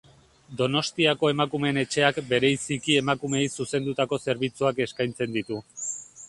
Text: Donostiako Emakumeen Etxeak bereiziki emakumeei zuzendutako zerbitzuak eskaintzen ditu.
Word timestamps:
Donostiako 0.59 1.29
Emakumeen 1.33 1.79
Etxeak 1.81 2.17
bereiziki 2.31 2.97
emakumeei 3.03 3.45
zuzendutako 3.59 4.21
zerbitzuak 4.31 4.83
eskaintzen 4.89 5.39
ditu. 5.39 5.63